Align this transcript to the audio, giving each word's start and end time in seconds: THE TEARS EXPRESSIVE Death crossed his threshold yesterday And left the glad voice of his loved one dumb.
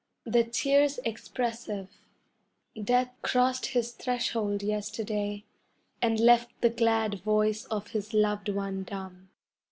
THE 0.25 0.43
TEARS 0.43 0.99
EXPRESSIVE 1.05 1.87
Death 2.83 3.13
crossed 3.21 3.67
his 3.67 3.91
threshold 3.91 4.63
yesterday 4.63 5.45
And 6.01 6.19
left 6.19 6.49
the 6.59 6.71
glad 6.71 7.19
voice 7.19 7.65
of 7.65 7.89
his 7.89 8.11
loved 8.11 8.49
one 8.49 8.81
dumb. 8.81 9.29